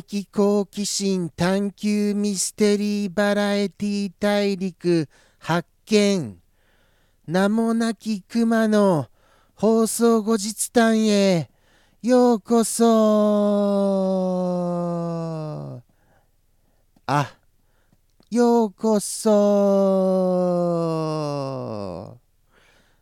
[0.00, 5.06] 的好奇心探求ミステリーバラエティ大陸
[5.38, 6.38] 発見。
[7.26, 9.08] 名もなき熊の
[9.54, 11.50] 放送後日談へ
[12.00, 12.84] ようこそ。
[17.06, 17.34] あ
[18.30, 19.28] ようこそ。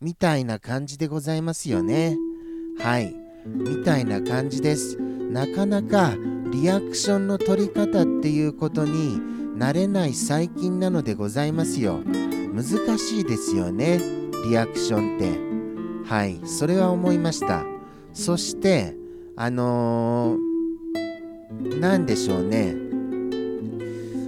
[0.00, 2.16] みたいな感じでございますよね。
[2.80, 3.14] はい。
[3.46, 5.11] みたいな感じです。
[5.32, 6.14] なかなか
[6.52, 9.18] リアクションの取り方っていうことに
[9.56, 12.02] 慣れない最近なのでございますよ。
[12.52, 13.98] 難しいですよね
[14.44, 16.06] リアクションって。
[16.06, 17.64] はいそれは思いました。
[18.12, 18.94] そして
[19.34, 22.76] あのー、何でしょうね。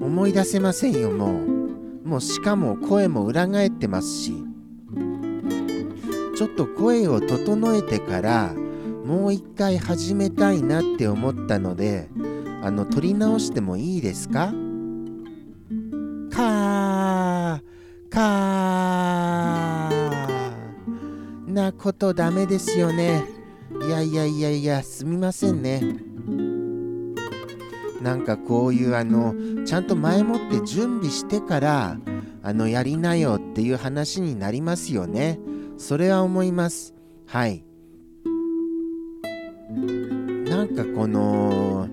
[0.00, 2.08] 思い出せませんよもう。
[2.08, 4.32] もうしかも声も裏返ってますし。
[6.36, 8.54] ちょっと声を整えてから
[9.06, 12.08] もう一回始めたいなって思ったので
[12.60, 14.52] あの撮り直してもいいですか？
[16.32, 21.52] かーかー。
[21.52, 23.24] なことダメですよね。
[23.86, 25.80] いやいやいやいやすみませんね。
[28.02, 29.34] なんかこういうあの
[29.64, 31.96] ちゃんと前もって準備してから
[32.42, 35.38] あのやりなよっていう話になりますよね。
[35.78, 36.92] それは思います。
[37.26, 37.65] はい。
[39.76, 41.88] なんかこの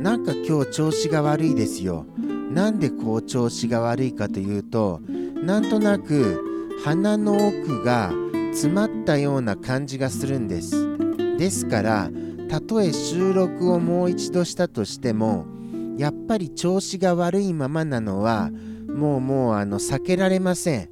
[0.00, 2.06] なんか今日調子が悪いですよ。
[2.50, 5.00] なんでこう調子が悪いかというと
[5.42, 6.40] なんとなく
[6.84, 8.12] 鼻の奥が
[8.52, 10.96] 詰まったような感じがするんです。
[11.36, 12.10] ですから
[12.48, 15.46] たとえ収録をもう一度したとしても
[15.96, 18.50] やっぱり調子が悪いままなのは
[18.88, 20.90] もうもうあの避けられません。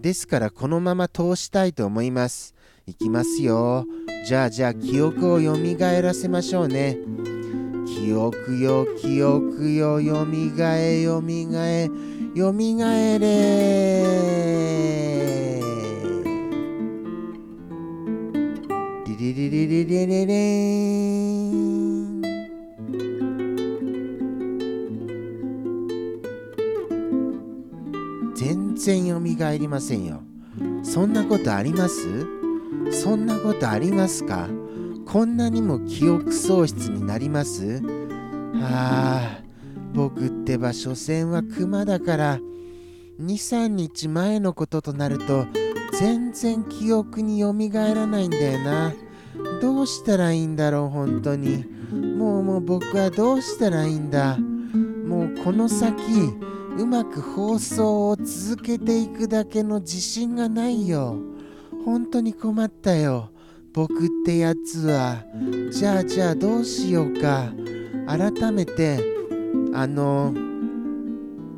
[0.00, 2.54] ですからこのまま通したいと思います。
[2.86, 3.84] いきますよ。
[4.24, 6.96] じゃあじゃあ記憶をよみがえらせましょうね。
[8.02, 11.88] 記憶よ記憶よよみがえよみがえ
[12.34, 14.02] よみがえれ
[19.06, 20.34] リリリリリリリリ
[21.52, 22.22] ン
[28.34, 30.22] 全然よみがえりませんよ
[30.82, 32.41] そんなことあります
[32.90, 34.48] そんなことありますか？
[35.06, 37.82] こんなにも記憶喪失になります？
[37.82, 39.42] はあ
[39.92, 42.38] 僕ってば所詮はクマだから
[43.20, 45.46] 23日前のこととなると
[45.98, 48.92] 全然記憶によみがえらないんだよな。
[49.60, 51.64] どうしたらいいんだろう本当に。
[51.92, 54.38] もうもう僕はどうしたらいいんだ。
[54.38, 55.94] もうこの先
[56.78, 61.18] うまく放送を続けていくだけの自信がないよ。
[61.84, 63.30] 本当に困ったよ。
[63.72, 65.24] 僕ってやつは。
[65.70, 67.52] じゃあじゃあどうしようか。
[68.06, 69.00] 改めて
[69.72, 70.34] あの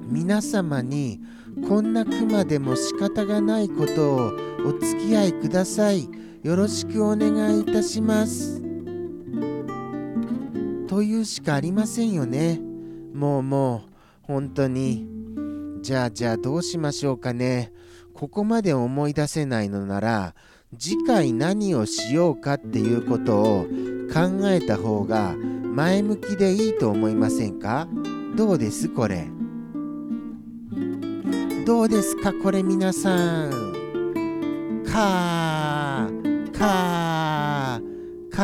[0.09, 1.21] 皆様に
[1.69, 4.33] こんなクマでも仕方がないことを
[4.67, 6.09] お付き合いください。
[6.43, 8.62] よろしくお願いいたします。
[10.87, 12.61] というしかありませんよね。
[13.12, 13.81] もうもう
[14.23, 15.09] 本当に。
[15.81, 17.73] じゃあじゃあどうしましょうかね。
[18.25, 20.35] ここまで思い出せないのなら
[20.79, 23.67] 次回何をしようかっていうことを
[24.11, 27.87] 考えた方が前向きでいいと思いませんか？
[28.35, 29.27] どうですこれ？
[31.67, 33.51] どうですかこれ皆さん？
[34.87, 38.41] かーかーか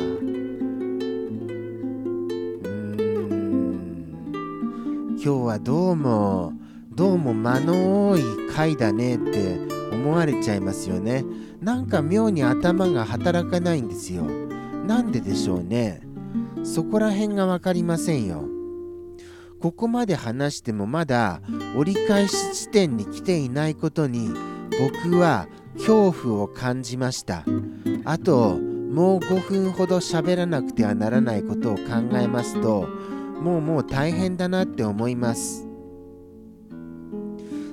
[0.00, 0.04] ー。
[5.22, 6.53] 今日はどうも
[6.94, 8.22] どうも間の多い
[8.54, 9.58] 回だねって
[9.90, 11.24] 思われちゃいますよね。
[11.60, 14.22] なんか妙に頭が働かないんですよ。
[14.22, 16.02] なんででしょうね。
[16.62, 18.44] そこら辺が分かりませんよ。
[19.60, 21.42] ここまで話してもまだ
[21.76, 24.28] 折り返し地点に来ていないことに
[25.02, 27.44] 僕は恐怖を感じました。
[28.04, 31.82] あともう5分ほど喋らなくてはならないことを考
[32.12, 32.86] えますと
[33.40, 35.73] もうもう大変だなって思います。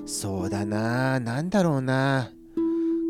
[0.05, 1.19] そうだな。
[1.19, 2.31] 何だろうな。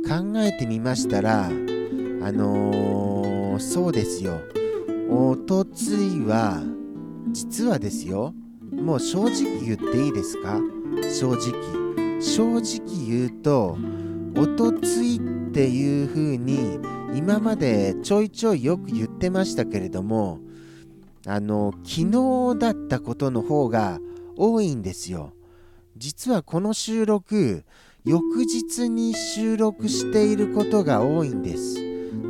[0.08, 4.40] 考えてみましたらあのー、そうですよ。
[5.10, 6.62] おとついは
[7.32, 8.34] 実はですよ。
[8.72, 10.60] もう正直言っていいですか？
[11.20, 12.22] 正直。
[12.22, 13.78] 正直言うと
[14.38, 16.80] おとついっていう風に
[17.16, 20.40] 今までちょいちょいよく言ってましたけれども
[21.26, 24.00] あの昨日だったことの方が
[24.38, 25.34] 多いんですよ。
[26.02, 27.64] 実はこの収録
[28.06, 31.78] 翌日に収録していることが多いんです。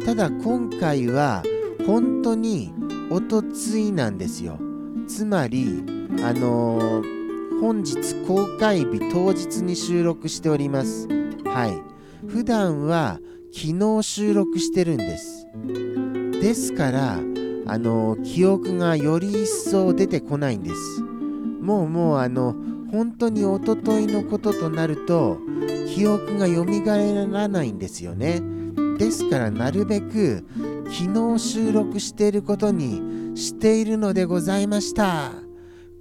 [0.05, 1.41] ただ今回は
[1.87, 2.73] 本当に
[3.09, 4.59] おとついなんですよ。
[5.07, 5.85] つまり
[6.21, 11.07] あのー、本日公開日当日に収録しております。
[11.45, 12.27] はい。
[12.27, 13.21] 普段は
[13.53, 15.47] 昨日収録してるんです。
[16.41, 17.13] ですから
[17.67, 21.01] あのー、記憶がより一層出てこないんです。
[21.61, 22.53] もうもうあの
[22.91, 25.39] 本当におとといのこととなると
[25.95, 28.41] 記憶がよみがえらないんですよね。
[28.97, 30.45] ですからなるべく
[30.85, 35.31] 昨日収録していることにしているのでございました。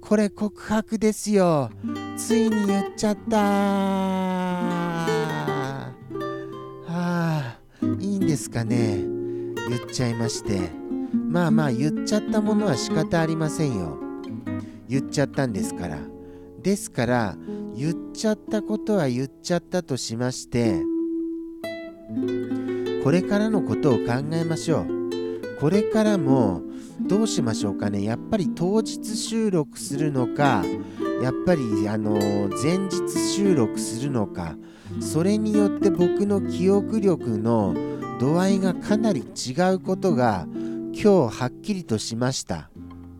[0.01, 1.69] これ告白ですよ。
[2.17, 3.37] ついに言っちゃった。
[3.37, 5.07] は
[6.87, 7.57] あ
[7.99, 8.97] いいんですかね。
[9.69, 10.59] 言っちゃいまして。
[11.13, 13.97] まあまあ言っちゃったものは仕方ありませんよ。
[14.89, 16.10] 言っちゃったんですから。
[16.61, 17.37] ですから
[17.75, 20.81] 言っちゃったことは言っちゃったとしまして
[23.03, 24.01] これからのことを考
[24.33, 25.01] えましょう。
[25.59, 26.61] これからも
[26.99, 28.03] どうしましょうかね。
[28.03, 30.63] やっぱり当日収録するのか
[31.21, 32.13] やっぱりあの
[32.63, 34.55] 前日収録するのか
[34.99, 37.75] それによって僕の記憶力の
[38.19, 42.69] 度合いがかなり違うことが今日はっきりとしました。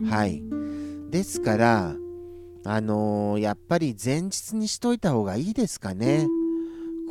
[0.08, 0.42] はい。
[1.10, 1.96] ですから
[2.64, 6.28] あのー、やっぱり前日にしといた方がいいですかね。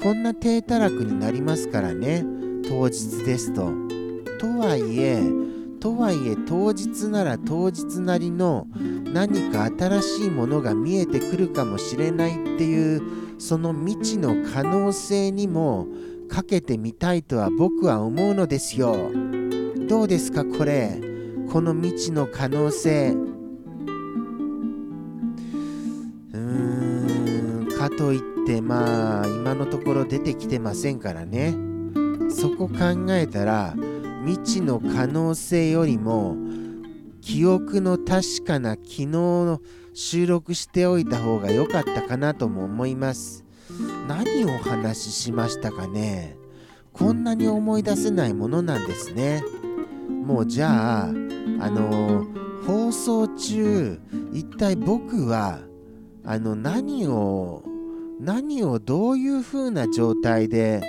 [0.02, 2.24] こんな低たらくになりますからね。
[2.68, 3.72] 当日ですと。
[4.40, 5.22] とはいえ
[5.80, 8.68] とはいえ当日なら当日なりの
[9.14, 13.02] 何か新しいものが見えてくるかもしれないっていう
[13.40, 15.88] その未知の可能性にも
[16.30, 19.12] かけてみたいとは僕は思うのですよ。
[19.90, 21.02] どうですかこれ。
[21.52, 23.31] この未知の可能性。
[27.98, 31.56] といってまあ今のところ出てきてませんからね。
[32.30, 33.76] そこ考えたら
[34.26, 36.38] 未知の可能性よりも
[37.22, 39.62] 記憶の確かな昨日の
[39.94, 43.44] 収録しておいた方が良かったかなとも思います。
[44.08, 46.38] 何をお話ししましたかね。
[46.94, 49.44] こんなに思い出せないものなんですね。
[50.10, 51.12] もうじゃああ
[51.70, 52.26] の
[52.66, 54.00] 放送中
[54.34, 55.60] 一体僕は
[56.24, 57.64] あの何を
[58.24, 60.80] 何をどういう風な状態で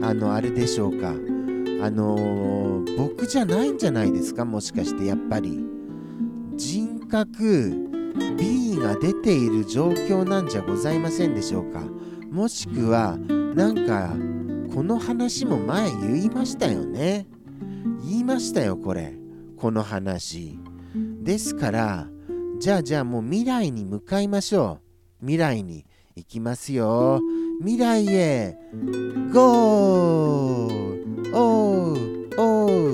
[0.00, 1.08] あのあれでしょうか。
[1.10, 4.44] あのー、僕じゃないんじゃないですか？
[4.44, 5.58] もしかしてやっぱり。
[6.54, 7.88] 人格
[8.36, 11.82] B が出ている状況なんじゃございませんでしょうか？
[12.30, 14.14] もしくはなんか
[14.72, 17.26] この話も前言いましたよね。
[18.04, 19.14] 言いましたよこれ。
[19.56, 20.60] この話。
[21.24, 22.06] ですから
[22.60, 24.78] じゃあじゃあもう未来に向かいましょ
[25.20, 25.26] う。
[25.26, 25.84] 未来に。
[26.18, 27.20] いきますよ
[27.60, 28.56] 未来へ
[29.32, 30.66] GO!
[30.66, 32.90] おうおう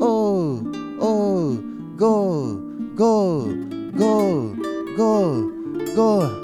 [0.00, 0.62] おう
[1.00, 1.60] おう
[1.96, 2.56] GO!
[2.94, 3.48] GO!
[3.96, 4.54] GO!
[4.96, 5.50] GO!
[5.96, 6.22] GO!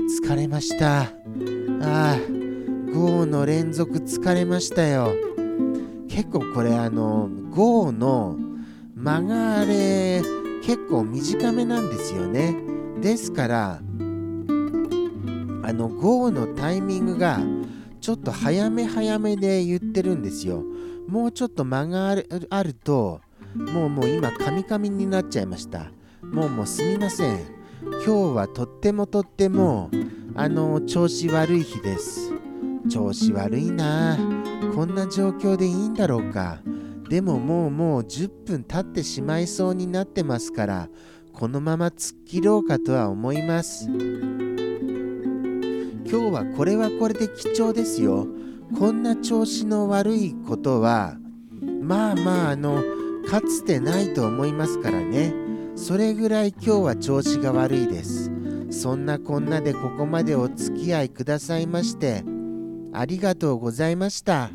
[0.00, 1.12] 疲れましたあ
[1.80, 2.18] あ
[2.92, 5.14] GO の連続疲れましたよ
[6.08, 8.36] 結構これあの GO の
[8.96, 10.35] 間がれ
[10.66, 12.56] 結構短めなんですよね。
[13.00, 13.80] ですから
[15.62, 17.38] あの GO のタイミングが
[18.00, 20.64] ちょっと早め早めで言ってるんですよ。
[21.06, 23.20] もうちょっと間があるあると
[23.54, 25.92] もうもう今カミカミになっちゃいました。
[26.20, 27.38] もうもうすみません。
[28.04, 29.88] 今日はとってもとっても
[30.34, 32.32] あの調子悪い日です。
[32.90, 34.18] 調子悪いな。
[34.74, 36.58] こんな状況でいいんだろうか。
[37.08, 40.88] でももうもう10分経ってしまいそうになってますから
[41.32, 43.88] このまま突っ切ろうかとは思います。
[46.08, 48.26] 今日はこれはこれで貴重ですよ。
[48.78, 51.16] こんな調子の悪いことは
[51.82, 52.82] まあまああの
[53.28, 55.34] かつてないと思いますからね。
[55.74, 58.30] それぐらい今日は調子が悪いです。
[58.70, 62.24] そんなこんなでここまでお付き合いくださいまして
[62.92, 64.50] ありがとうございました。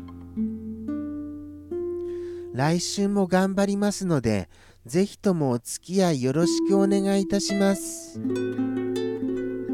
[2.54, 4.48] 来週も頑張りますので、
[4.84, 8.20] ぜひともお付き合いよろしくお願いいたします。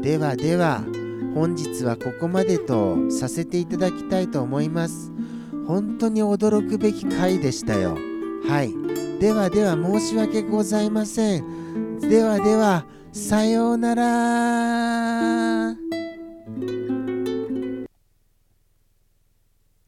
[0.01, 0.83] ではでは、
[1.35, 5.11] 本日はここまでとさせていただきたいと思います。
[5.67, 7.97] 本当に驚くべき回でしたよ。
[8.47, 8.73] はい。
[9.19, 11.99] ではでは申し訳ございません。
[11.99, 15.48] ではでは、さようなら